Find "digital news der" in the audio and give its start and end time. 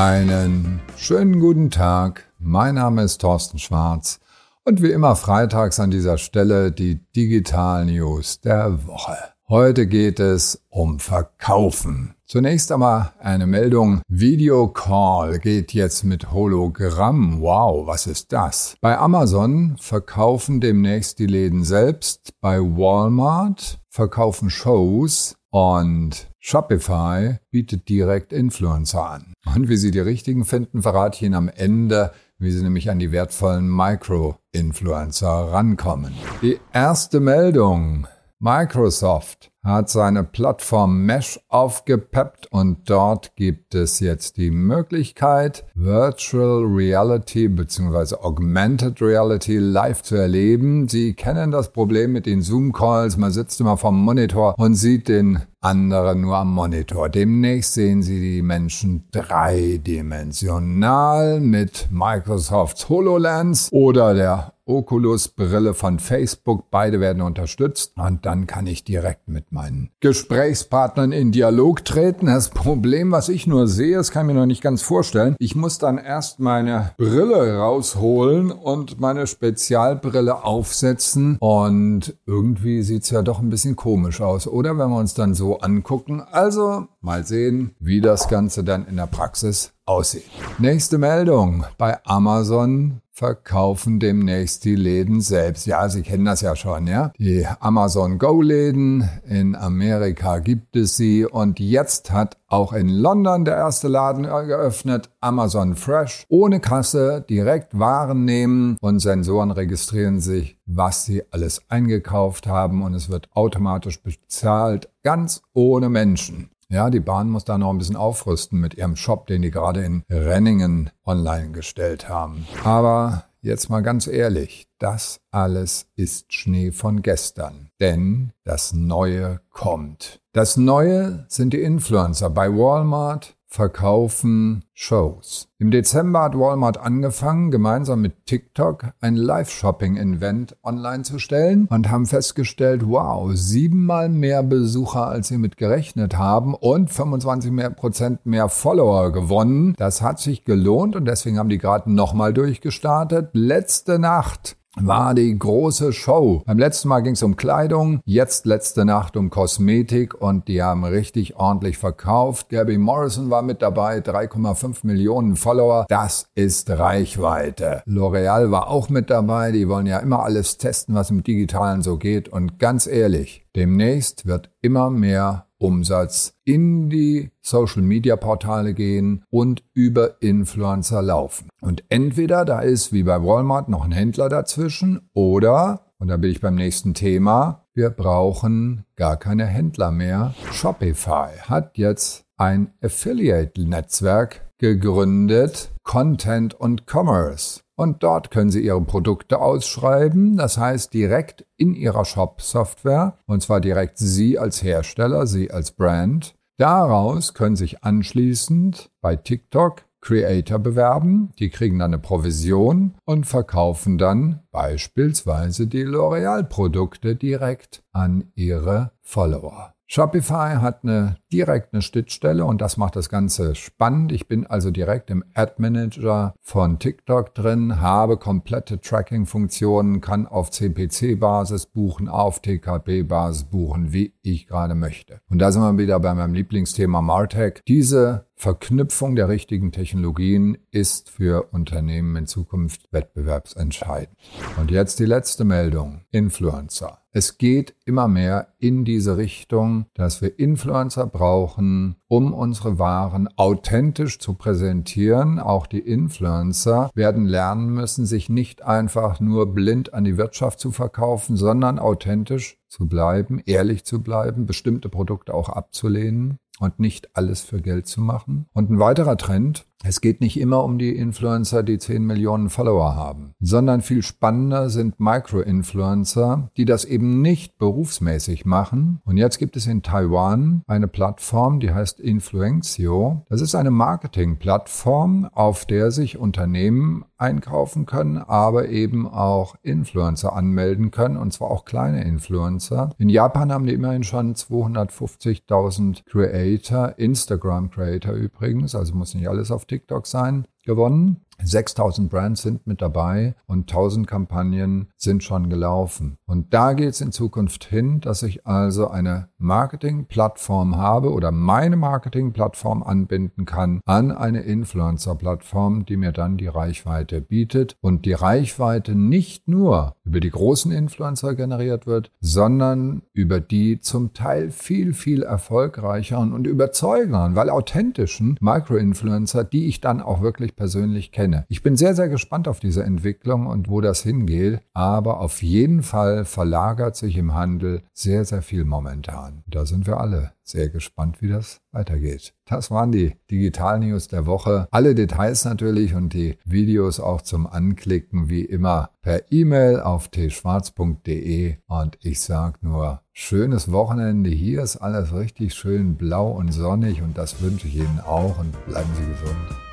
7.14-8.86, 343.30-344.26